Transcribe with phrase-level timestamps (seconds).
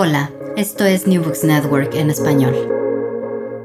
[0.00, 2.54] Hola, esto es New Books Network en español.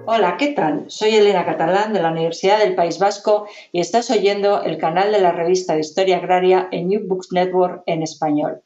[0.07, 0.85] Hola, ¿qué tal?
[0.87, 5.21] Soy Elena Catalán de la Universidad del País Vasco y estás oyendo el canal de
[5.21, 8.63] la revista de Historia Agraria en New Books Network en español.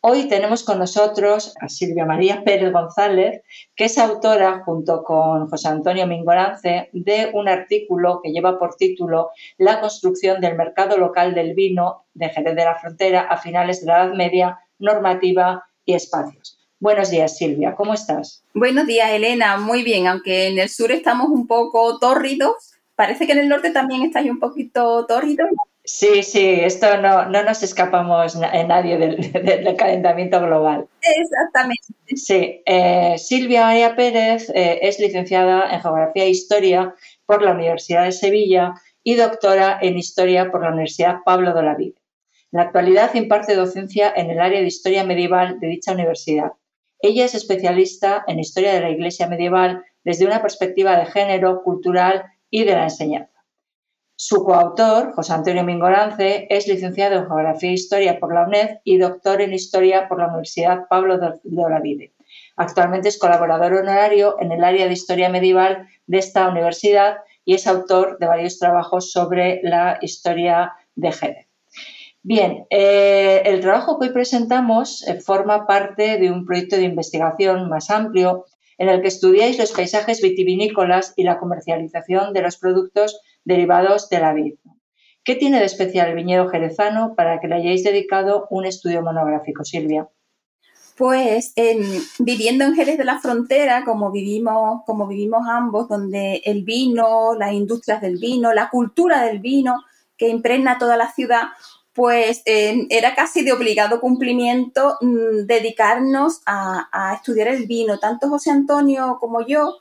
[0.00, 3.42] Hoy tenemos con nosotros a Silvia María Pérez González,
[3.76, 9.32] que es autora, junto con José Antonio Mingorance, de un artículo que lleva por título
[9.58, 13.88] La construcción del mercado local del vino de Jerez de la Frontera a finales de
[13.88, 16.61] la Edad Media, normativa y espacios.
[16.82, 18.42] Buenos días, Silvia, ¿cómo estás?
[18.54, 19.56] Buenos días, Elena.
[19.56, 23.70] Muy bien, aunque en el sur estamos un poco tórridos, parece que en el norte
[23.70, 25.48] también estáis un poquito tórridos.
[25.84, 30.88] Sí, sí, esto no, no nos escapamos en nadie del, calentamiento global.
[31.02, 31.84] Exactamente.
[32.16, 36.96] Sí, eh, Silvia María Pérez eh, es licenciada en Geografía e Historia
[37.26, 38.74] por la Universidad de Sevilla
[39.04, 41.94] y doctora en Historia por la Universidad Pablo de Olavide.
[42.50, 46.54] En la actualidad imparte docencia en el área de Historia Medieval de dicha universidad.
[47.04, 52.22] Ella es especialista en Historia de la Iglesia Medieval desde una perspectiva de género, cultural
[52.48, 53.44] y de la enseñanza.
[54.14, 58.98] Su coautor, José Antonio Mingorance, es licenciado en Geografía e Historia por la UNED y
[58.98, 62.14] doctor en Historia por la Universidad Pablo de Olavide.
[62.54, 67.66] Actualmente es colaborador honorario en el área de Historia Medieval de esta universidad y es
[67.66, 71.51] autor de varios trabajos sobre la historia de Jerez.
[72.24, 77.68] Bien, eh, el trabajo que hoy presentamos eh, forma parte de un proyecto de investigación
[77.68, 78.44] más amplio
[78.78, 84.20] en el que estudiáis los paisajes vitivinícolas y la comercialización de los productos derivados de
[84.20, 84.54] la vid.
[85.24, 89.64] ¿Qué tiene de especial el viñedo jerezano para que le hayáis dedicado un estudio monográfico,
[89.64, 90.08] Silvia?
[90.96, 91.54] Pues
[92.18, 97.52] viviendo en Jerez de la Frontera, como vivimos, como vivimos ambos, donde el vino, las
[97.52, 99.82] industrias del vino, la cultura del vino
[100.16, 101.48] que impregna toda la ciudad,
[101.94, 107.98] pues eh, era casi de obligado cumplimiento mm, dedicarnos a, estudiar el vino.
[107.98, 109.78] Tanto José Antonio como yo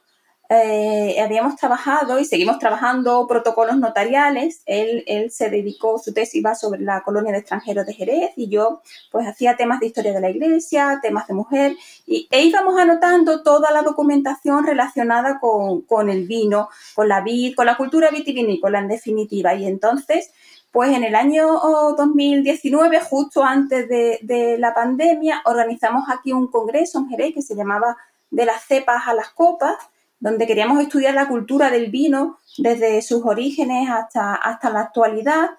[0.50, 4.62] eh, habíamos trabajado y seguimos trabajando protocolos notariales.
[4.66, 8.50] Él, él, se dedicó, su tesis iba sobre la colonia de extranjeros de Jerez y
[8.50, 12.78] yo pues hacía temas de historia de la iglesia, temas de mujer y, e íbamos
[12.78, 18.10] anotando toda la documentación relacionada con, con el vino, con la vid, con la cultura
[18.12, 19.56] vitivinícola en definitiva.
[19.56, 20.32] Y entonces
[20.72, 21.60] pues en el año
[21.98, 27.98] 2019, justo antes de, la pandemia, organizamos aquí un congreso en Jerez que se llamaba
[28.30, 29.76] De las cepas a las copas,
[30.20, 35.52] donde queríamos estudiar la cultura del vino desde sus orígenes hasta, hasta la actualidad.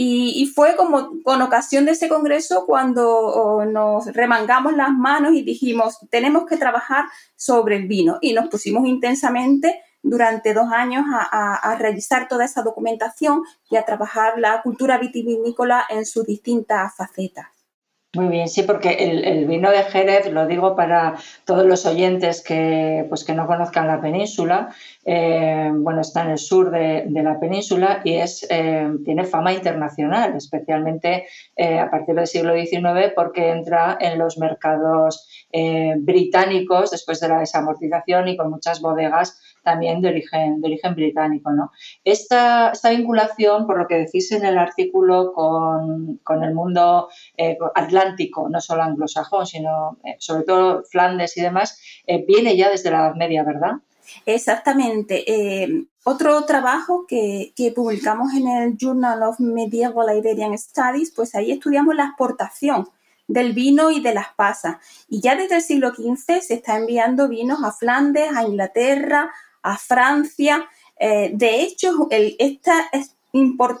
[0.00, 5.98] Y, fue como con ocasión de ese congreso cuando nos remangamos las manos y dijimos,
[6.08, 8.18] tenemos que trabajar sobre el vino.
[8.20, 14.38] Y nos pusimos intensamente durante dos años a, revisar toda esa documentación y a trabajar
[14.38, 17.46] la cultura vitivinícola en sus distintas facetas.
[18.14, 23.04] Muy bien, sí, porque el, vino de Jerez, lo digo para todos los oyentes que,
[23.06, 24.74] pues, que no conozcan la península,
[25.04, 30.34] eh, bueno, está en el sur de, la península y es, eh, tiene fama internacional,
[30.34, 35.28] especialmente eh, a partir del siglo XIX porque entra en los mercados
[35.98, 41.50] británicos después de la desamortización y con muchas bodegas también de origen, de origen británico.
[41.50, 41.70] ¿no?
[42.04, 47.08] Esta, esta vinculación, por lo que decís en el artículo, con, con el mundo
[47.74, 51.80] atlántico, no solo anglosajón, sino sobre todo Flandes y demás,
[52.26, 53.72] viene ya desde la Edad Media, ¿verdad?
[54.26, 55.24] Exactamente.
[55.26, 61.94] Eh, otro trabajo que, publicamos en el Journal of Medieval Iberian Studies, pues ahí estudiamos
[61.94, 62.88] la exportación
[63.26, 64.78] del vino y de las pasas.
[65.08, 69.30] Y ya desde el siglo XV se está enviando vinos a Flandes, a Inglaterra,
[69.62, 70.68] a Francia.
[70.98, 72.90] Eh, de hecho, esta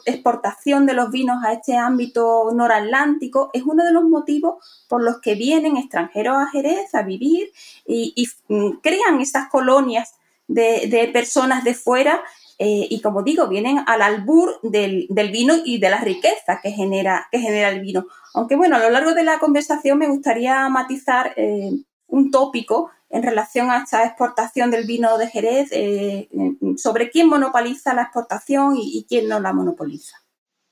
[0.04, 4.56] exportación de los vinos a este ámbito noratlántico es uno de los motivos
[4.88, 7.50] por los que vienen extranjeros a Jerez a vivir
[7.86, 10.14] y, mm, crean esas colonias
[10.46, 12.22] de, personas de fuera
[12.58, 17.28] eh, y como digo, vienen al albur del, vino y de la riqueza que genera,
[17.30, 18.06] que genera el vino.
[18.34, 21.70] Aunque bueno, a lo largo de la conversación me gustaría matizar eh,
[22.08, 26.28] un tópico en relación a esta exportación del vino de Jerez, eh,
[26.76, 30.16] sobre quién monopoliza la exportación y, quién no la monopoliza.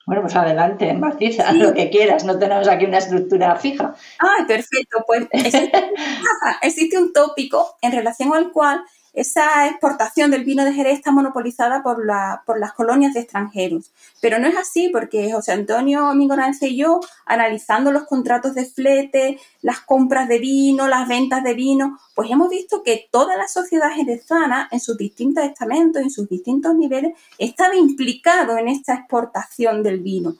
[0.06, 3.94] Bueno, pues adelante, matiza lo que quieras, no tenemos aquí una estructura fija.
[4.19, 5.26] Ay, perfecto, pues
[6.62, 8.84] existe un tópico en relación al cual
[9.16, 13.90] esa exportación del vino de Jerez está monopolizada por, las colonias de extranjeros.
[14.20, 19.40] Pero no es así porque José Antonio Mingorance y yo, analizando los contratos de flete,
[19.62, 23.90] las compras de vino, las ventas de vino, pues hemos visto que toda la sociedad
[23.90, 30.00] jerezana, en sus distintos estamentos, en sus distintos niveles, estaba implicado en esta exportación del
[30.00, 30.36] vino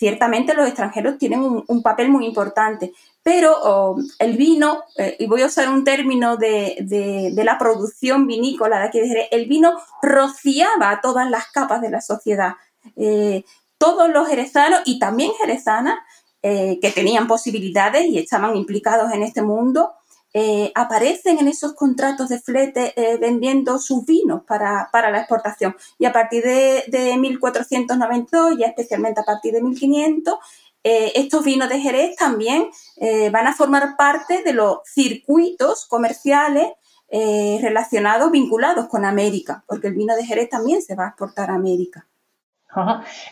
[0.00, 5.46] ciertamente los extranjeros tienen un, papel muy importante, pero el vino, eh, y voy a
[5.46, 11.48] usar un término de, la producción vinícola de aquí de el vino rociaba todas las
[11.48, 12.54] capas de la sociedad.
[12.96, 13.44] Eh,
[13.76, 15.98] todos los jerezanos y también jerezanas
[16.42, 19.92] eh, que tenían posibilidades y estaban implicados en este mundo,
[20.76, 25.74] aparecen en esos contratos de flete vendiendo sus vinos para, la exportación.
[25.98, 30.38] Y a partir de, de 1492, ya especialmente a partir de 1500,
[30.82, 32.70] estos vinos de Jerez también
[33.32, 36.72] van a formar parte de los circuitos comerciales
[37.10, 41.54] relacionados, vinculados con América, porque el vino de Jerez también se va a exportar a
[41.54, 42.06] América.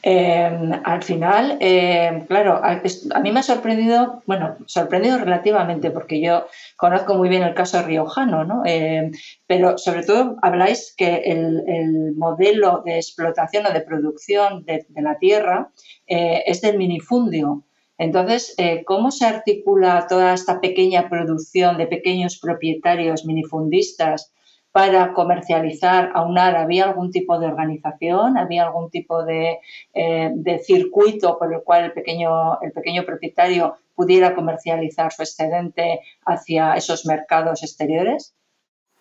[0.03, 6.47] Em, al final, em, claro, a, mí me ha sorprendido, bueno, sorprendido relativamente, porque yo
[6.77, 8.63] conozco muy bien el caso riojano, ¿no?
[8.65, 9.13] Em,
[9.47, 15.71] pero sobre todo habláis que el, modelo de explotación o de producción de, la tierra
[16.07, 17.65] eh, es del minifundio.
[17.97, 24.33] Entonces, eh, ¿cómo se articula toda esta pequeña producción de pequeños propietarios minifundistas
[24.79, 28.39] para comercializar, aunar, ¿había algún tipo de organización?
[28.39, 29.59] ¿Había algún tipo de,
[29.93, 36.75] eh, circuito por el cual el pequeño, el pequeño propietario pudiera comercializar su excedente hacia
[36.75, 38.37] esos mercados exteriores?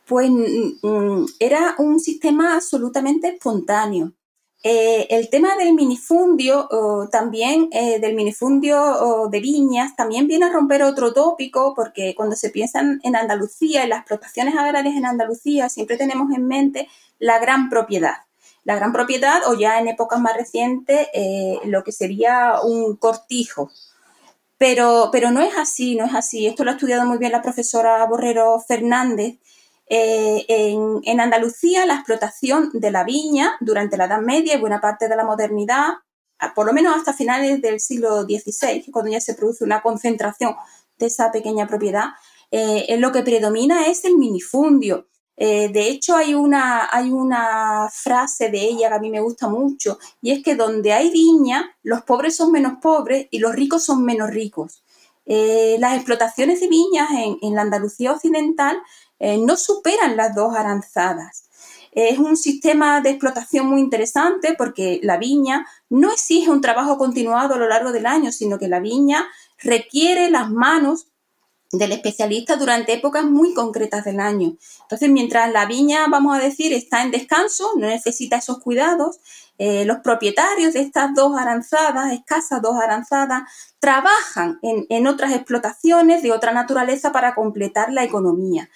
[0.07, 4.13] Pues mm, mm, era un sistema absolutamente espontáneo.
[4.63, 6.67] Eh, el tema del minifundio,
[7.11, 12.49] también eh, del minifundio de viñas, también viene a romper otro tópico, porque cuando se
[12.49, 16.87] piensa en Andalucía, en las explotaciones agrarias en Andalucía, siempre tenemos en mente
[17.19, 18.15] la gran propiedad.
[18.63, 23.71] La gran propiedad, o ya en épocas más recientes, eh, lo que sería un cortijo.
[24.57, 26.47] Pero, pero no es así, no es así.
[26.47, 29.37] Esto lo ha estudiado muy bien la profesora Borrero Fernández
[29.89, 30.45] eh,
[31.05, 35.15] en, Andalucía, la explotación de la viña durante la Edad Media y buena parte de
[35.15, 35.93] la modernidad,
[36.55, 40.55] por lo menos hasta finales del siglo XVI, cuando ya se produce una concentración
[40.97, 42.09] de esa pequeña propiedad,
[42.51, 45.07] eh, lo que predomina es el minifundio.
[45.37, 49.47] Eh, de hecho, hay una, hay una frase de ella que a mí me gusta
[49.47, 53.85] mucho, y es que donde hay viña, los pobres son menos pobres y los ricos
[53.85, 54.83] son menos ricos.
[55.25, 58.81] las explotaciones de viñas en, en la Andalucía occidental
[59.19, 61.47] eh, no superan las dos aranzadas.
[61.91, 67.55] Es un sistema de explotación muy interesante porque la viña no exige un trabajo continuado
[67.55, 69.25] a lo largo del año, sino que la viña
[69.57, 71.07] requiere las manos
[71.71, 74.55] del especialista durante épocas muy concretas del año.
[74.83, 79.19] Entonces, mientras la viña, vamos a decir, está en descanso, no necesita esos cuidados,
[79.57, 83.43] eh, los propietarios de estas dos aranzadas, escasas dos aranzadas,
[83.79, 88.69] trabajan en otras explotaciones de otra naturaleza para completar la economía.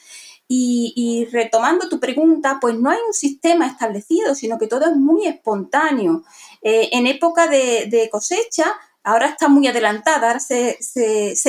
[0.53, 5.25] Y, retomando tu pregunta, pues no hay un sistema establecido, sino que todo es muy
[5.25, 6.24] espontáneo.
[6.62, 8.65] Eh, en época de, cosecha,
[9.01, 10.77] ahora está muy adelantada, ahora se,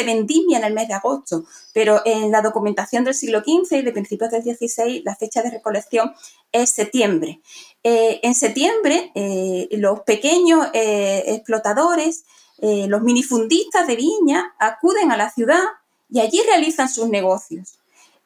[0.07, 1.45] vendimia en el mes de agosto,
[1.75, 5.51] pero en la documentación del siglo XV y de principios del XVI, la fecha de
[5.51, 6.13] recolección
[6.53, 7.41] es septiembre.
[7.83, 12.25] Eh, en septiembre, eh, los pequeños explotadores,
[12.61, 15.65] los minifundistas de viña, acuden a la ciudad
[16.09, 17.82] y allí realizan sus negocios.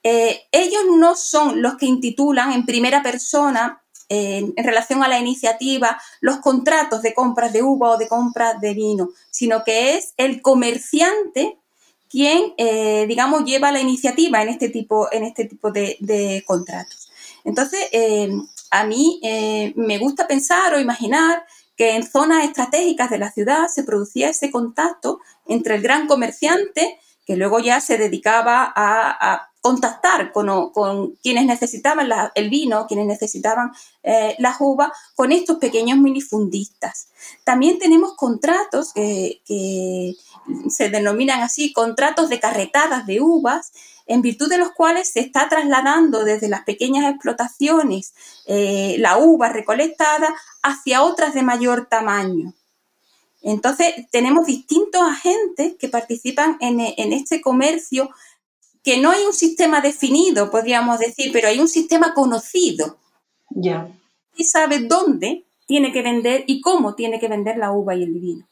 [0.08, 6.00] Eh, ellos no son los que intitulan en primera persona en relación a la iniciativa
[6.20, 10.42] los contratos de compras de uva o de compras de vino, sino que es el
[10.42, 11.58] comerciante
[12.08, 17.10] quien, eh, digamos, lleva la iniciativa en este tipo, en este tipo de, contratos.
[17.42, 18.30] Entonces, eh,
[18.70, 19.20] a mí
[19.74, 21.44] me gusta pensar o imaginar
[21.76, 26.96] que en zonas estratégicas de la ciudad se producía ese contacto entre el gran comerciante,
[27.26, 33.72] que luego ya se dedicaba a contactar con, quienes necesitaban el vino, quienes necesitaban
[34.04, 37.08] eh, las uvas, con estos pequeños minifundistas.
[37.42, 40.14] También tenemos contratos que
[40.68, 43.72] se denominan así, contratos de carretadas de uvas,
[44.06, 48.14] en virtud de los cuales se está trasladando desde las pequeñas explotaciones
[48.46, 50.32] eh, la uva recolectada
[50.62, 52.54] hacia otras de mayor tamaño.
[53.42, 58.10] Entonces, tenemos distintos agentes que participan en este comercio
[58.86, 62.98] que no hay un sistema definido, podríamos decir, pero hay un sistema conocido.
[63.50, 63.88] Ya.
[64.36, 68.12] Y sabe dónde tiene que vender y cómo tiene que vender la uva y el
[68.12, 68.46] vino.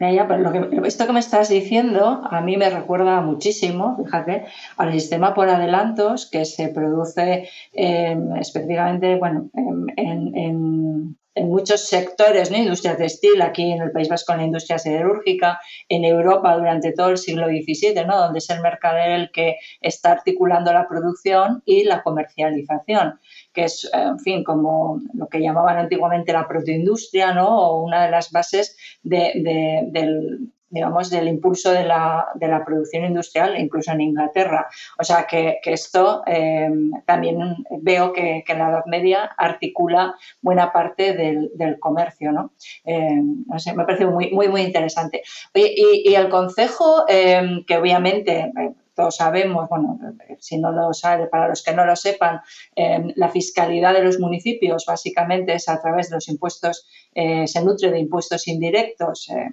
[0.00, 4.46] Ya, pero lo que, esto que me estás diciendo a mí me recuerda muchísimo, fíjate,
[4.76, 12.56] al sistema por adelantos que se produce em, específicamente bueno, en, en muchos sectores, ¿no?
[12.56, 17.10] industria textil, aquí en el País Vasco en la industria siderúrgica, en Europa durante todo
[17.10, 18.18] el siglo XVII, ¿no?
[18.18, 23.20] donde es el mercader el que está articulando la producción y la comercialización,
[23.52, 27.48] que es, en fin, como lo que llamaban antiguamente la protoindustria, ¿no?
[27.48, 33.58] o una de las bases del, digamos, del impulso de la, de la, producción industrial,
[33.58, 34.68] incluso en Inglaterra.
[34.98, 36.70] O sea que, que esto eh,
[37.04, 42.52] también veo que, que, la Edad Media articula buena parte del, del comercio, ¿no?
[42.84, 45.22] Eh, no sé, me parece muy, muy, muy interesante.
[45.54, 48.52] Oye, y, y, el consejo, eh, que obviamente
[49.00, 49.98] todos sabemos, bueno,
[50.38, 52.40] si no lo sabe, para los que no lo sepan,
[52.76, 57.64] eh, la fiscalidad de los municipios básicamente es a través de los impuestos, eh, se
[57.64, 59.48] nutre de impuestos indirectos, eh,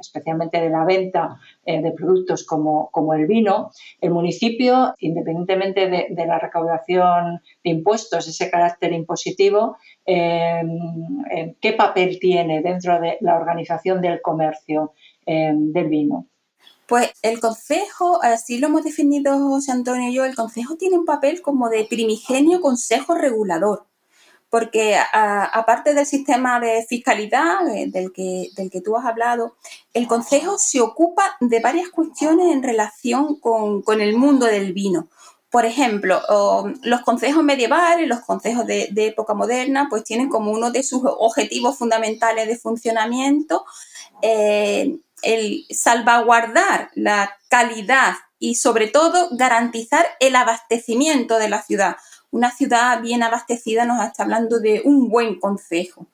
[0.00, 3.70] especialmente de la venta de productos como, como, el vino.
[4.00, 9.76] El municipio, independientemente de, de, la recaudación de impuestos, ese carácter impositivo,
[10.06, 14.94] ¿qué papel tiene dentro de la organización del comercio
[15.26, 16.26] del vino?
[16.88, 21.04] Pues el consejo, así lo hemos definido José Antonio y yo, el consejo tiene un
[21.04, 23.84] papel como de primigenio consejo regulador,
[24.48, 29.56] porque aparte del sistema de fiscalidad eh, del que, del que tú has hablado,
[29.92, 35.08] el consejo se ocupa de varias cuestiones en relación con, con el mundo del vino.
[35.50, 36.22] Por ejemplo,
[36.82, 41.76] los consejos medievales, los consejos de, época moderna, pues tienen como uno de sus objetivos
[41.76, 43.66] fundamentales de funcionamiento
[44.22, 51.96] eh, el salvaguardar la calidad y sobre todo garantizar el abastecimiento de la ciudad.
[52.30, 56.06] Una ciudad bien abastecida nos está hablando de un buen consejo.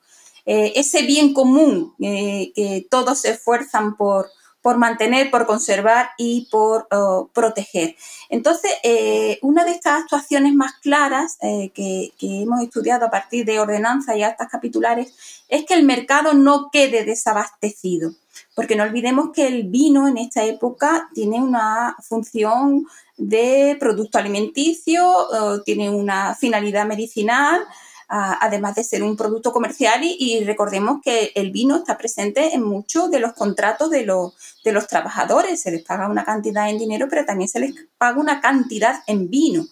[0.45, 4.29] Eh, ese bien común eh, que todos se esfuerzan por,
[4.61, 7.95] por mantener, por conservar y por uh, proteger.
[8.29, 13.59] Entonces, eh, una de estas actuaciones más claras que, que, hemos estudiado a partir de
[13.59, 18.11] ordenanzas y actas capitulares es que el mercado no quede desabastecido
[18.55, 22.85] porque no olvidemos que el vino en esta época tiene una función
[23.17, 25.27] de producto alimenticio,
[25.65, 27.61] tiene una finalidad medicinal,
[28.07, 33.09] además de ser un producto comercial y, recordemos que el vino está presente en muchos
[33.09, 37.07] de los contratos de los, de los trabajadores, se les paga una cantidad en dinero,
[37.09, 39.65] pero también se les paga una cantidad en vino.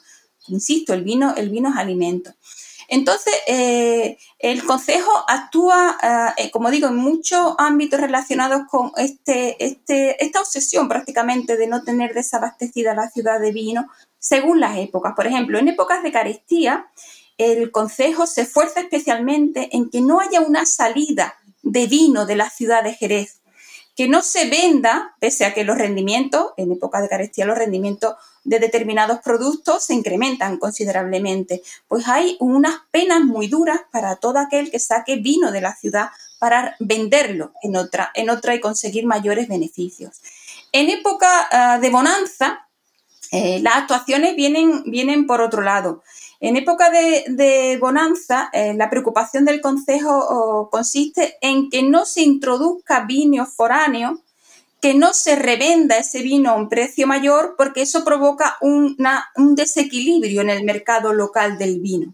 [0.48, 2.34] Insisto, el vino, el vino es alimento.
[2.94, 5.98] Entonces, eh, el Consejo actúa,
[6.38, 11.84] eh, como digo, en muchos ámbitos relacionados con este, este, esta obsesión prácticamente de no
[11.84, 13.88] tener desabastecida la ciudad de vino
[14.20, 15.14] según las épocas.
[15.16, 16.86] Por ejemplo, en épocas de carestía,
[17.40, 21.34] el Consejo se esfuerza especialmente en que no haya una salida
[21.64, 23.42] de vino de la ciudad de Jerez,
[23.96, 28.16] que no se venda, pese a que los rendimientos, en época de carestía, los rendimientos
[28.44, 34.72] de determinados productos se incrementan considerablemente, pues hay unas penas muy duras para todo aquel
[34.72, 36.10] que saque vino de la ciudad
[36.40, 40.22] para venderlo en otra, en otra y conseguir mayores beneficios.
[40.72, 42.68] En época uh, de bonanza,
[43.32, 46.04] eh, las actuaciones vienen, vienen por otro lado.
[46.46, 53.06] En época de, bonanza, eh, la preocupación del Consejo consiste en que no se introduzca
[53.06, 54.22] vino foráneo
[54.82, 60.42] que no se revenda ese vino a un precio mayor porque eso provoca un desequilibrio
[60.42, 62.14] en el mercado local del vino.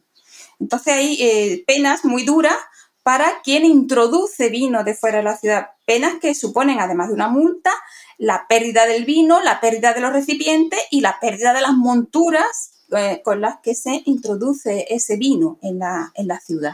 [0.60, 2.56] Entonces hay eh, penas muy duras
[3.02, 7.30] para quien introduce vino de fuera de la ciudad, penas que suponen, además de una
[7.30, 7.72] multa,
[8.20, 12.79] la pérdida del vino, la pérdida de los recipientes y la pérdida de las monturas
[12.96, 16.74] eh, con las que se introduce ese vino en la, en la ciudad.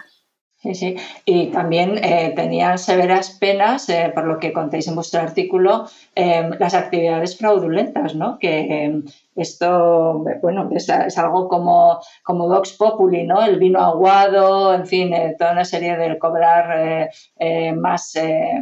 [0.62, 0.96] Sí, sí.
[1.26, 6.74] Y también eh, tenían severas penas, eh, por lo que contéis en vuestro artículo, las
[6.74, 8.40] actividades fraudulentas, ¿no?
[8.40, 9.04] Que
[9.36, 13.44] esto, bueno, es, algo como, como Vox Populi, ¿no?
[13.44, 18.14] El vino aguado, en fin, eh, toda una serie de cobrar eh, eh, más,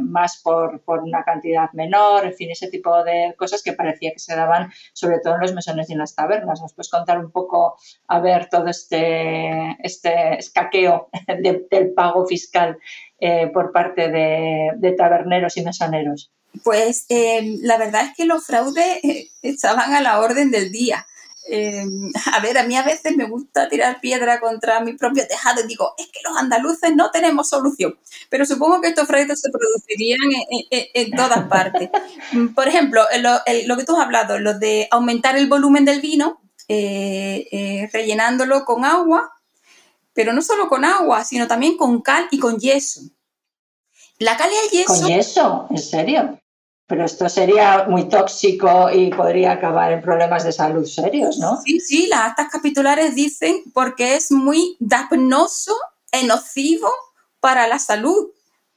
[0.01, 4.19] más por, por, una cantidad menor, en fin, ese tipo de cosas que parecía que
[4.19, 6.61] se daban sobre todo en los mesones y en las tabernas.
[6.61, 7.75] ¿Nos puedes contar un poco,
[8.07, 12.79] a ver, todo este, este escaqueo de, del pago fiscal
[13.53, 16.31] por parte de taberneros y mesoneros?
[16.63, 21.05] Pues eh, la verdad es que los fraudes eh, estaban a la orden del día.
[21.45, 21.83] Eh,
[22.31, 25.67] a ver, a mí a veces me gusta tirar piedra contra mi propio tejado y
[25.67, 30.19] digo, es que los andaluces no tenemos solución, pero supongo que estos fraudes se producirían
[30.49, 31.89] en, en, en todas partes.
[32.55, 36.41] Por ejemplo, lo, lo, que tú has hablado, lo de aumentar el volumen del vino,
[36.69, 39.33] eh, eh, rellenándolo con agua,
[40.13, 43.01] pero no solo con agua, sino también con cal y con yeso.
[44.19, 45.01] La cal y el yeso.
[45.01, 45.67] ¿Con yeso?
[45.69, 46.39] ¿En serio?
[46.85, 51.61] Pero esto sería muy tóxico y podría acabar en problemas de salud serios, ¿no?
[51.61, 55.73] Sí, sí, las actas capitulares dicen porque es muy dapnoso
[56.11, 56.89] e nocivo
[57.39, 58.31] para la salud.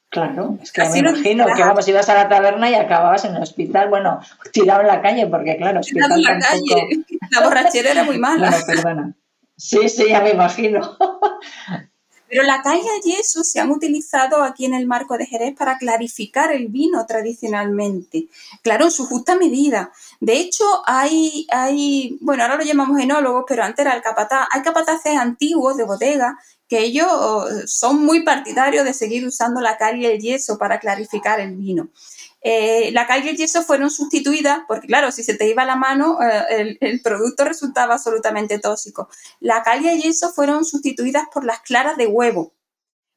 [0.08, 3.42] Claro, es que me imagino que vamos, ibas a la taberna y acababas en el
[3.42, 4.20] hospital, bueno,
[4.52, 8.50] tirado en la calle, porque claro, hospital en la calle, la borrachera era muy mala.
[8.50, 9.14] Bueno, perdona.
[9.56, 10.96] Sí, sí, ya me imagino.
[12.28, 15.78] Pero la calle y yeso se han utilizado aquí en el marco de Jerez para
[15.78, 18.28] clarificar el vino tradicionalmente.
[18.62, 19.92] Claro, en su justa medida.
[20.20, 24.48] De hecho, hay, hay, bueno, ahora lo llamamos enólogos, pero antes era el capataz.
[24.50, 26.36] Hay capataces antiguos de bodega
[26.68, 30.80] que ellos oh, son muy partidarios de seguir usando la cal y el yeso para
[30.80, 31.88] clarificar el vino.
[32.48, 36.16] Eh, la cal y yeso fueron sustituidas, porque claro, si se te iba la mano,
[36.22, 39.08] eh, el, producto resultaba absolutamente tóxico.
[39.40, 42.54] La cal y yeso fueron sustituidas por las claras de huevo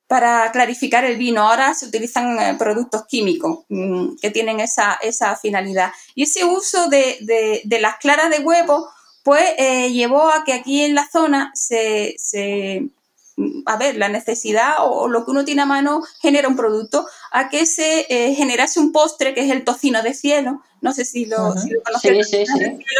[0.07, 1.47] para clarificar el vino.
[1.47, 4.97] Ahora se utilizan eh, productos químicos mm, que tienen esa,
[5.39, 5.91] finalidad.
[6.15, 8.89] Y ese uso de, las claras de huevo,
[9.21, 9.45] pues
[9.91, 12.15] llevó a que aquí en la zona se
[13.65, 17.49] a ver, la necesidad o lo que uno tiene a mano genera un producto, a
[17.49, 20.61] que se eh, generase un postre que es el tocino de cielo.
[20.81, 21.55] No sé si lo, uh
[22.03, 22.53] el cielo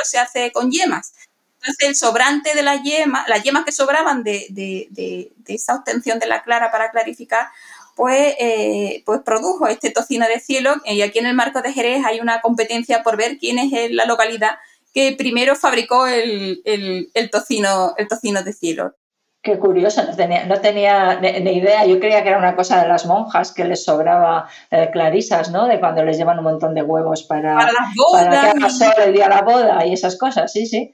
[0.03, 1.13] se hace con yemas.
[1.62, 6.43] Entonces, el sobrante de la yema, las yemas que sobraban de, esa obtención de la
[6.43, 7.50] clara para clarificar,
[7.96, 10.75] pues, eh, pues produjo este tocino de cielo.
[10.86, 14.05] Y aquí en el marco de Jerez hay una competencia por ver quién es la
[14.05, 14.58] localidad
[14.93, 18.96] que primero fabricó el, el, tocino, el tocino de cielo.
[19.41, 21.86] Qué curioso, no tenía, no tenía ni, idea.
[21.86, 25.65] Yo creía que era una cosa de las monjas que les sobraba eh, clarisas, ¿no?
[25.65, 27.74] De cuando les llevan un montón de huevos para, para,
[28.12, 30.93] para que haga el día de la boda y esas cosas, sí, sí.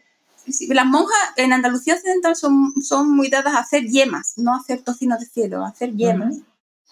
[0.69, 4.83] las monjas en Andalucía Occidental son, son muy dadas a hacer yemas, no a hacer
[4.83, 6.35] tocino de cielo, a hacer yemas.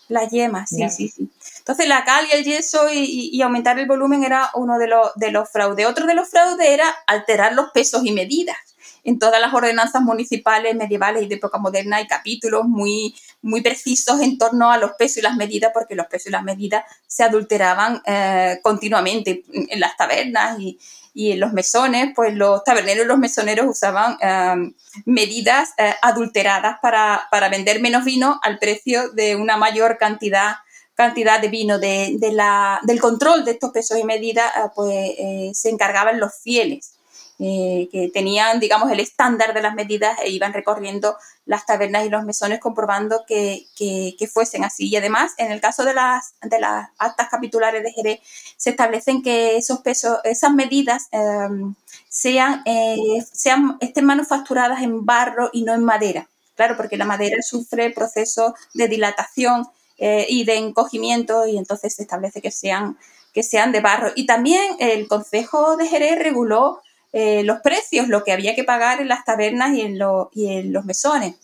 [0.09, 1.29] Las yemas, sí, sí, sí.
[1.59, 5.13] Entonces la cal y el yeso y, y, aumentar el volumen era uno de los,
[5.15, 5.85] de los fraudes.
[5.85, 8.57] Otro de los fraudes era alterar los pesos y medidas
[9.03, 14.21] en todas las ordenanzas municipales medievales y de época moderna hay capítulos muy, muy precisos
[14.21, 17.23] en torno a los pesos y las medidas, porque los pesos y las medidas se
[17.23, 20.79] adulteraban eh, continuamente en las tabernas y,
[21.15, 24.73] en los mesones, pues los taberneros y los mesoneros usaban eh,
[25.05, 30.55] medidas eh, adulteradas para, vender menos vino al precio de una mayor cantidad
[30.95, 35.11] cantidad de vino, de, la, del control de estos pesos y medidas, pues
[35.57, 36.92] se encargaban los fieles.
[37.39, 42.09] Eh, que tenían, digamos, el estándar de las medidas e iban recorriendo las tabernas y
[42.09, 44.87] los mesones comprobando que, que, fuesen así.
[44.87, 48.19] Y además, en el caso de las, de las actas capitulares de Jerez,
[48.55, 51.73] se establecen que esos pesos, esas medidas em,
[52.07, 56.29] sean, eh, sean, estén manufacturadas en barro y no en madera.
[56.55, 62.03] Claro, porque la madera sufre procesos de dilatación eh, y de encogimiento y entonces se
[62.03, 62.97] establece que sean,
[63.33, 64.11] que sean de barro.
[64.15, 66.81] Y también el Consejo de Jerez reguló
[67.13, 69.99] eh, los precios, lo que había que pagar en las tabernas y en,
[70.33, 71.35] y en los mesones.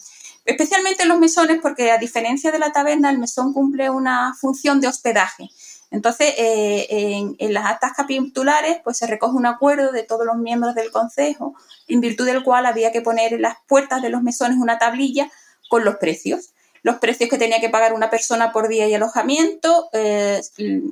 [0.43, 4.81] Especialmente en los mesones, porque a diferencia de la taberna, el mesón cumple una función
[4.81, 5.49] de hospedaje.
[5.91, 10.75] Entonces, eh, en, las actas capitulares, pues se recoge un acuerdo de todos los miembros
[10.75, 11.55] del consejo,
[11.87, 15.31] en virtud del cual había que poner en las puertas de los mesones una tablilla
[15.69, 16.51] con los precios
[16.83, 20.41] los precios que tenía que pagar una persona por día y alojamiento, eh,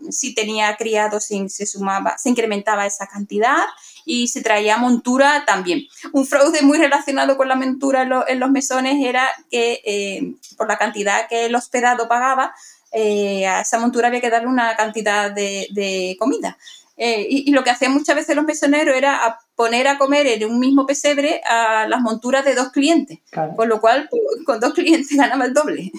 [0.10, 3.65] si tenía criados se sumaba, se incrementaba esa cantidad
[4.06, 5.84] y se traía montura también.
[6.13, 10.78] Un fraude muy relacionado con la montura en, los mesones era que eh, por la
[10.78, 12.54] cantidad que el hospedado pagaba,
[12.91, 16.58] eh, a esa montura había que darle una cantidad de comida.
[16.99, 20.60] Eh, y, lo que hacían muchas veces los mesoneros era poner a comer en un
[20.60, 23.19] mismo pesebre a las monturas de dos clientes,
[23.55, 25.91] con lo cual pues, con dos clientes ganaba el doble.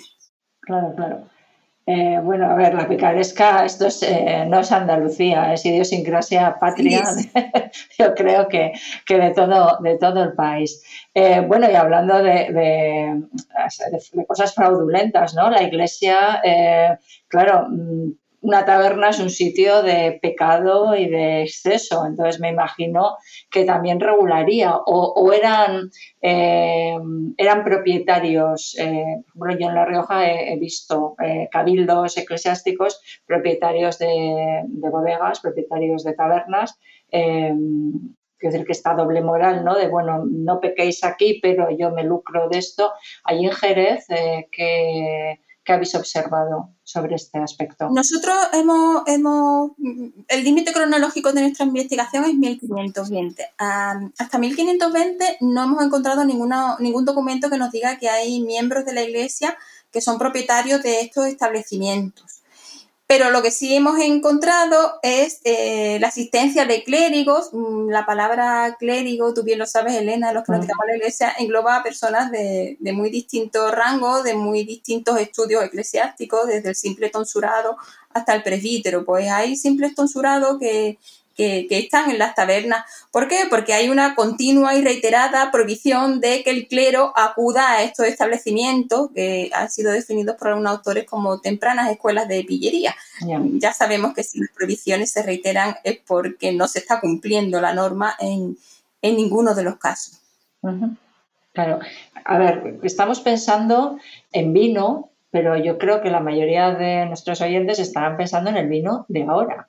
[0.60, 1.28] Claro, claro.
[1.86, 7.02] Eh, bueno, a ver, la picaresca, esto es, eh, no es Andalucía, es idiosincrasia patria,
[7.98, 8.72] yo creo que,
[9.08, 10.82] de, todo, de todo el país.
[11.46, 15.48] bueno, y hablando de, de, cosas fraudulentas, ¿no?
[15.48, 16.42] La iglesia,
[17.28, 23.16] claro, mm, una taberna es un sitio de pecado y de exceso, entonces me imagino
[23.50, 25.90] que también regularía o, eran,
[26.22, 26.96] eh,
[27.36, 34.62] eran propietarios, eh, bueno, yo en La Rioja he, visto eh, cabildos eclesiásticos, propietarios de,
[34.68, 36.78] bodegas, propietarios de tabernas,
[38.40, 39.76] Quiero decir que esta doble moral, ¿no?
[39.76, 42.92] De, bueno, no pequéis aquí, pero yo me lucro de esto.
[43.24, 44.06] Allí en Jerez,
[44.52, 47.90] que ¿Qué habéis observado sobre este aspecto?
[47.90, 49.72] Nosotros hemos, hemos
[50.28, 53.50] el límite cronológico de nuestra investigación es 1520.
[53.58, 59.02] hasta 1520 no hemos encontrado ningún documento que nos diga que hay miembros de la
[59.02, 59.58] Iglesia
[59.92, 62.37] que son propietarios de estos establecimientos.
[63.08, 67.48] Pero lo que sí hemos encontrado es eh, la asistencia de clérigos.
[67.54, 71.76] Mm, la palabra clérigo, tú bien lo sabes, Elena, los que no la iglesia, engloba
[71.76, 77.08] a personas de, de muy distintos rangos, de muy distintos estudios eclesiásticos, desde el simple
[77.08, 77.78] tonsurado
[78.10, 79.06] hasta el presbítero.
[79.06, 80.98] Pues hay simples tonsurados que,
[81.38, 82.84] que, están en las tabernas.
[83.12, 83.44] ¿Por qué?
[83.48, 89.10] Porque hay una continua y reiterada prohibición de que el clero acuda a estos establecimientos
[89.14, 92.94] que han sido definidos por algunos autores como tempranas escuelas de pillería.
[93.54, 97.72] Ya sabemos que si las prohibiciones se reiteran es porque no se está cumpliendo la
[97.72, 98.56] norma en,
[99.00, 100.18] ninguno de los casos.
[101.52, 101.78] Claro.
[102.24, 103.98] A ver, estamos pensando
[104.32, 108.68] en vino, pero yo creo que la mayoría de nuestros oyentes estarán pensando en el
[108.68, 109.68] vino de ahora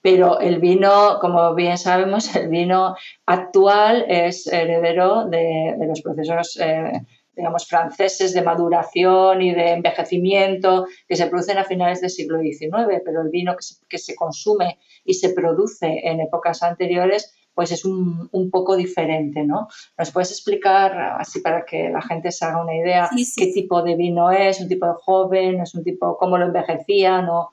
[0.00, 7.02] pero el vino, como bien sabemos, el vino actual es heredero de, los procesos, eh,
[7.34, 13.00] digamos, franceses de maduración y de envejecimiento que se producen a finales del siglo XIX,
[13.04, 13.56] pero el vino
[13.88, 19.66] que se, consume y se produce en épocas anteriores pues es un, poco diferente, ¿no?
[19.98, 23.96] ¿Nos puedes explicar, así para que la gente se haga una idea, qué tipo de
[23.96, 27.50] vino es, un tipo de joven, es un tipo, cómo lo envejecían o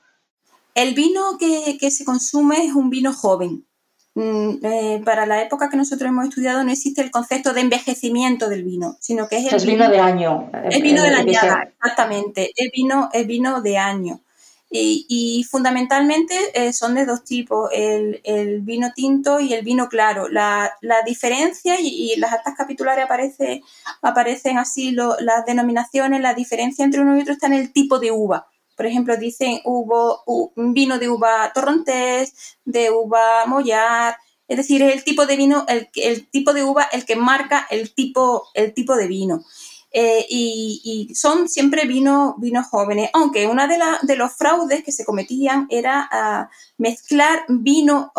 [0.76, 3.66] el vino que, se consume es un vino joven.
[4.14, 8.48] Mm, eh, para la época que nosotros hemos estudiado no existe el concepto de envejecimiento
[8.48, 10.50] del vino, sino que es el vino, de año.
[10.70, 12.52] El vino de la añada, exactamente.
[12.56, 14.20] El vino, el vino de año.
[14.68, 18.20] Y, fundamentalmente eh, son de dos tipos, el,
[18.62, 20.28] vino tinto y el vino claro.
[20.28, 20.70] La,
[21.06, 23.62] diferencia, y, las actas capitulares aparece,
[24.02, 28.10] aparecen así las denominaciones, la diferencia entre uno y otro está en el tipo de
[28.10, 28.48] uva.
[28.76, 30.22] Por ejemplo, dicen hubo
[30.56, 34.16] vino de uva torrontés, de uva mollar,
[34.48, 37.66] es decir, es el tipo de vino, el, el tipo de uva el que marca
[37.70, 39.44] el tipo, el tipo de vino.
[39.92, 45.04] Eh, y, son siempre vinos vinos jóvenes, aunque uno de, de los fraudes que se
[45.06, 48.12] cometían era ah, mezclar vino,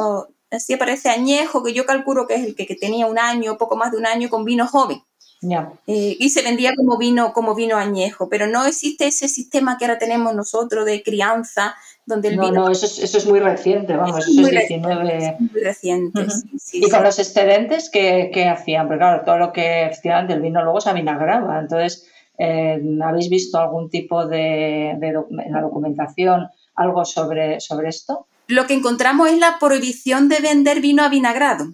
[0.50, 3.76] así aparece añejo, que yo calculo que es el que, que, tenía un año, poco
[3.76, 5.04] más de un año, con vino joven.
[5.42, 9.86] Eh, y se vendía como vino, como vino añejo, pero no existe ese sistema que
[9.86, 12.62] ahora tenemos nosotros de crianza, donde el no, vino...
[12.62, 15.36] No, eso es, eso es muy reciente, vamos, eso es 19...
[15.40, 16.26] Muy reciente,
[16.74, 18.88] ¿Y con los excedentes ¿qué, hacían?
[18.88, 22.08] Porque claro, todo lo que hacían del vino luego se avinagraba, entonces,
[22.40, 28.26] eh, ¿habéis visto algún tipo de, en la documentación algo sobre, sobre esto?
[28.48, 31.66] Lo que encontramos es la prohibición de vender vino avinagrado.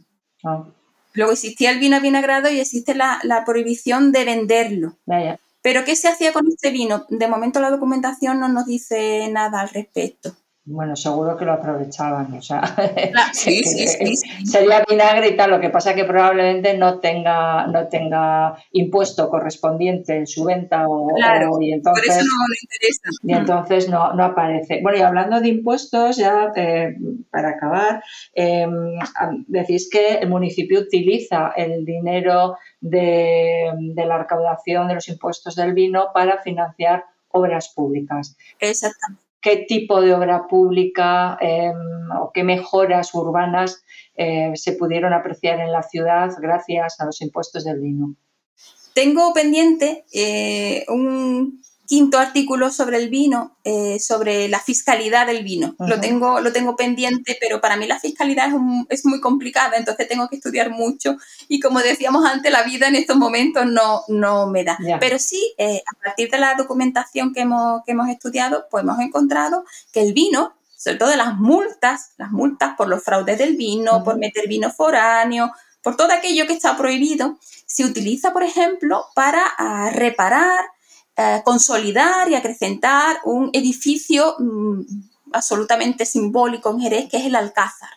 [0.44, 0.66] Ah.
[1.14, 4.98] Luego existía el vino vinagrado y existe la, prohibición de venderlo.
[5.62, 7.06] Pero ¿qué se hacía con este vino?
[7.10, 10.36] De momento la documentación no nos dice nada al respecto.
[10.66, 12.62] Bueno, seguro que lo aprovechaban, o sea,
[13.34, 17.68] sí, sí, sí, sería vinagre y tal, lo que pasa es que probablemente no tenga,
[17.68, 21.10] no tenga impuesto correspondiente en su venta o,
[21.60, 23.10] y entonces, por eso no le interesa.
[23.24, 24.80] Y entonces no, no, aparece.
[24.82, 26.96] Bueno, y hablando de impuestos, ya eh,
[27.30, 28.02] para acabar,
[28.34, 28.98] em,
[29.48, 35.74] decís que el municipio utiliza el dinero de, de la recaudación de los impuestos del
[35.74, 38.38] vino para financiar obras públicas.
[38.62, 41.76] Exactamente qué tipo de obra pública em,
[42.20, 43.84] o qué mejoras urbanas
[44.16, 48.16] eh, se pudieron apreciar en la ciudad gracias a los impuestos del vino.
[48.96, 55.76] Tengo pendiente eh, un quinto artículo sobre el vino, eh, sobre la fiscalidad del vino.
[55.80, 58.50] lo, tengo, lo tengo pendiente, pero para mí la fiscalidad
[58.90, 61.18] es, muy complicada, entonces tengo que estudiar mucho
[61.50, 64.78] y como decíamos antes, la vida en estos momentos no, no me da.
[65.00, 69.00] Pero sí, eh, a partir de la documentación que hemos, que hemos estudiado, pues hemos
[69.00, 74.04] encontrado que el vino, sobre todo las multas, las multas por los fraudes del vino,
[74.04, 79.44] por meter vino foráneo, por todo aquello que está prohibido, se utiliza, por ejemplo, para
[79.58, 80.64] ah, reparar
[81.16, 84.82] eh, consolidar y acrecentar un edificio mm,
[85.32, 87.90] absolutamente simbólico en Jerez, que es el Alcázar.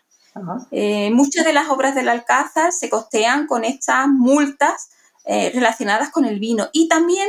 [0.71, 4.91] Eh, muchas de las obras del Alcázar se costean con estas multas
[5.25, 6.69] eh, relacionadas con el vino.
[6.73, 7.29] Y también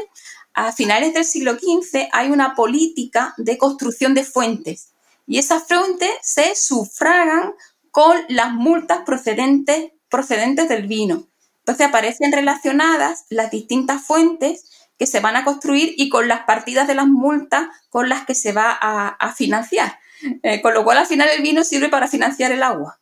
[0.54, 4.90] a finales del siglo XV hay una política de construcción de fuentes.
[5.26, 7.54] Y esas fuentes se sufragan
[7.92, 11.28] con las multas procedentes, procedentes del vino.
[11.60, 14.66] Entonces aparecen relacionadas las distintas fuentes
[14.98, 18.36] que se van a construir y con las partidas de las multas con las que
[18.36, 20.00] se va a, financiar.
[20.44, 23.00] Eh, con lo cual, al final, el vino sirve para financiar el agua.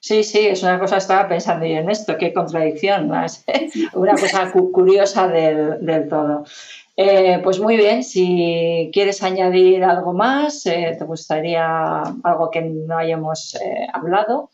[0.00, 3.44] Sí, sí, es una cosa, estaba pensando yo en esto, qué contradicción, más
[3.94, 6.44] una cosa curiosa del, todo.
[6.96, 12.98] Eh, pues muy bien, si quieres añadir algo más, eh, te gustaría algo que no
[12.98, 13.56] hayamos
[13.92, 14.50] hablado.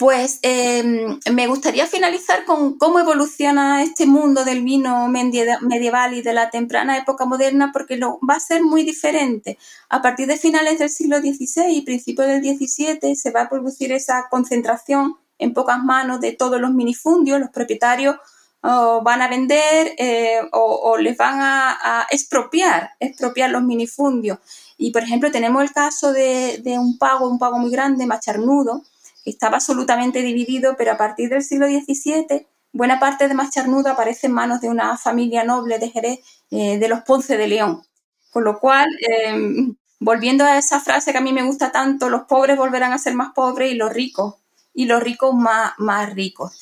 [0.00, 6.32] Pues em, me gustaría finalizar con cómo evoluciona este mundo del vino medieval y de
[6.32, 9.58] la temprana época moderna, porque lo, va a ser muy diferente.
[9.90, 13.92] A partir de finales del siglo XVI y principios del XVII se va a producir
[13.92, 17.38] esa concentración en pocas manos de todos los minifundios.
[17.38, 18.16] Los propietarios
[18.62, 24.38] van a vender eh, o, les van a, expropiar, expropiar los minifundios.
[24.78, 28.82] Y, por ejemplo, tenemos el caso de, de un pago, un pago muy grande, macharnudo,
[29.24, 34.32] estaba absolutamente dividido, pero a partir del siglo XVII buena parte de Macharnudo aparece en
[34.32, 37.82] manos de una familia noble de Jerez, eh, de los Ponce de León.
[38.30, 42.22] Con lo cual, em, volviendo a esa frase que a mí me gusta tanto, los
[42.22, 44.36] pobres volverán a ser más pobres y los ricos,
[44.72, 46.52] y los ricos más, más ricos.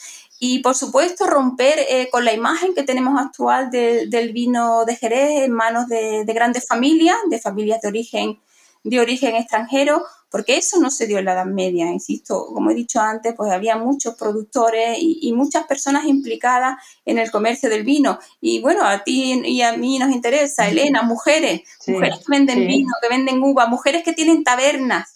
[0.40, 5.42] Y por supuesto, romper eh, con la imagen que tenemos actual del vino de Jerez
[5.44, 8.38] en manos de, de, grandes familias, de familias de origen,
[8.84, 12.74] de origen extranjero, porque eso no se dio en la Edad Media, insisto, como he
[12.74, 18.18] dicho antes, pues había muchos productores y, muchas personas implicadas en el comercio del vino.
[18.40, 22.92] Y bueno, a ti y a mí nos interesa, Elena, mujeres, mujeres que venden vino,
[23.00, 25.14] que venden uva, mujeres que tienen tabernas.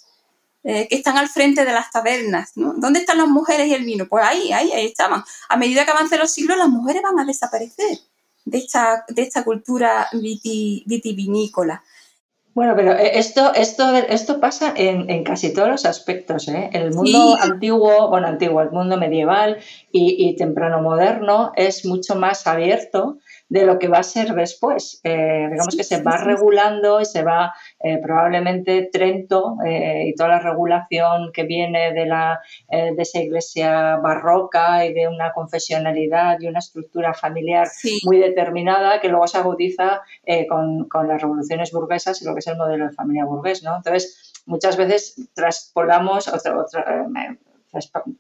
[0.65, 2.53] Eh, que están al frente de las tabernas.
[2.55, 4.07] ¿Dónde están las mujeres y el vino?
[4.07, 5.25] Pues ahí, ahí, ahí estaban.
[5.49, 7.99] A medida que avancen los siglos, las mujeres van a desaparecer
[8.45, 11.83] de esta, de esta cultura vitivinícola.
[12.55, 16.49] Bueno, pero eh, esto, esto, esto pasa en, casi todos los aspectos.
[16.49, 16.69] ¿eh?
[16.73, 19.59] El mundo antiguo, bueno, antiguo, el mundo medieval
[19.91, 23.19] y, y, temprano moderno es mucho más abierto
[23.53, 25.01] de lo que va a ser después.
[25.05, 30.31] Eh, digamos que se va regulando y se va eh, probablemente Trento eh, y toda
[30.31, 32.41] la regulación que viene de, la,
[32.71, 37.69] de esa iglesia barroca y de una confesionalidad y una estructura familiar
[38.05, 40.03] muy determinada que luego se agudiza
[40.49, 43.63] con, con, las revoluciones burguesas y lo que es el modelo de familia burgués.
[43.63, 43.77] ¿no?
[43.77, 47.07] Entonces, muchas veces traspolamos, otra, otra,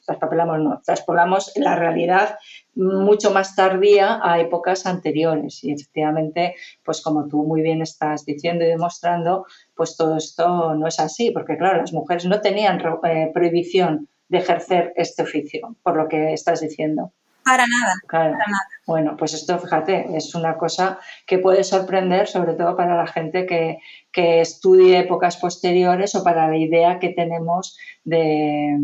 [0.04, 2.38] traspapelamos, no, traspolamos la realidad
[2.74, 5.62] mucho más tardía a épocas anteriores.
[5.62, 10.86] Y efectivamente, pues como tú muy bien estás diciendo y demostrando, pues todo esto no
[10.86, 15.96] es así, porque claro, las mujeres no tenían eh, prohibición de ejercer este oficio, por
[15.96, 17.12] lo que estás diciendo.
[17.44, 18.68] Para nada, para nada.
[18.86, 23.46] Bueno, pues esto, fíjate, es una cosa que puede sorprender, sobre todo para la gente
[23.46, 23.78] que,
[24.14, 28.76] estudie épocas posteriores o para la idea que tenemos de,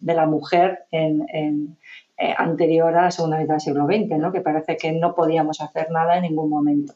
[0.00, 1.76] la mujer en,
[2.16, 4.32] eh, anterior a la segunda mitad del siglo XX, ¿no?
[4.32, 6.94] que parece que no podíamos hacer nada en ningún momento.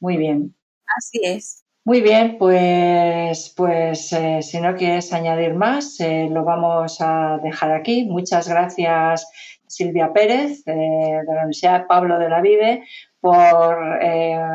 [0.00, 0.54] Muy bien.
[0.96, 1.64] Así es.
[1.84, 7.72] Muy bien, pues, pues eh, si no quieres añadir más, eh, lo vamos a dejar
[7.72, 8.04] aquí.
[8.04, 9.26] Muchas gracias,
[9.70, 12.84] Silvia Pérez, de la Universidad Pablo de la Vide,
[13.20, 13.98] por,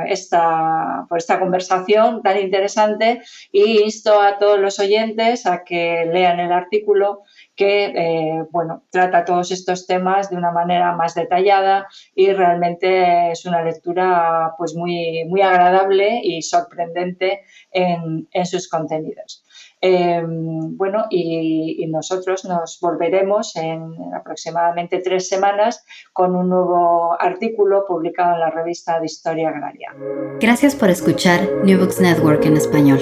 [0.08, 6.40] esta, por esta conversación tan interesante y insto a todos los oyentes a que lean
[6.40, 7.22] el artículo
[7.56, 13.46] que eh, bueno, trata todos estos temas de una manera más detallada y realmente es
[13.46, 19.45] una lectura pues muy, muy agradable y sorprendente en, sus contenidos.
[19.88, 28.34] Em, bueno, y, nosotros nos volveremos en aproximadamente tres semanas con un nuevo artículo publicado
[28.34, 29.94] en la revista de Historia Agraria.
[30.40, 33.00] Gracias por escuchar New Books Network en español.